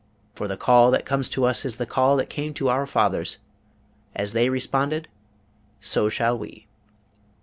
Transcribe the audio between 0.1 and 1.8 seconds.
| For the call that comes to us is